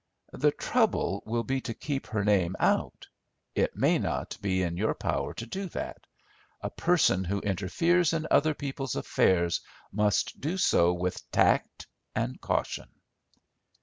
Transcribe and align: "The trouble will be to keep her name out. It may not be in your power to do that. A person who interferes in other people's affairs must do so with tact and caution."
"The 0.33 0.49
trouble 0.51 1.21
will 1.27 1.43
be 1.43 1.61
to 1.61 1.75
keep 1.75 2.07
her 2.07 2.23
name 2.25 2.55
out. 2.59 3.07
It 3.53 3.75
may 3.75 3.99
not 3.99 4.35
be 4.41 4.63
in 4.63 4.75
your 4.75 4.95
power 4.95 5.31
to 5.35 5.45
do 5.45 5.69
that. 5.69 6.07
A 6.61 6.71
person 6.71 7.23
who 7.23 7.39
interferes 7.41 8.11
in 8.11 8.25
other 8.31 8.55
people's 8.55 8.95
affairs 8.95 9.61
must 9.91 10.41
do 10.41 10.57
so 10.57 10.91
with 10.91 11.29
tact 11.29 11.85
and 12.15 12.41
caution." 12.41 12.89